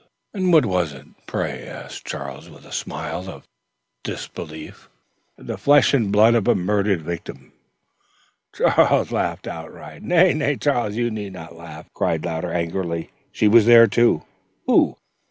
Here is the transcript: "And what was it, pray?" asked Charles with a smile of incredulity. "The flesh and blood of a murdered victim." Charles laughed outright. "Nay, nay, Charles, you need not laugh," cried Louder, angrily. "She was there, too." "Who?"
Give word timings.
"And 0.33 0.51
what 0.51 0.65
was 0.65 0.93
it, 0.93 1.05
pray?" 1.27 1.67
asked 1.67 2.07
Charles 2.07 2.49
with 2.49 2.65
a 2.65 2.71
smile 2.71 3.29
of 3.29 3.47
incredulity. 4.03 4.73
"The 5.37 5.59
flesh 5.59 5.93
and 5.93 6.11
blood 6.11 6.33
of 6.33 6.47
a 6.47 6.55
murdered 6.55 7.03
victim." 7.03 7.53
Charles 8.51 9.11
laughed 9.11 9.45
outright. 9.45 10.01
"Nay, 10.01 10.33
nay, 10.33 10.55
Charles, 10.55 10.95
you 10.95 11.11
need 11.11 11.33
not 11.33 11.55
laugh," 11.55 11.85
cried 11.93 12.25
Louder, 12.25 12.51
angrily. 12.51 13.11
"She 13.31 13.47
was 13.47 13.67
there, 13.67 13.85
too." 13.85 14.23
"Who?" 14.65 14.97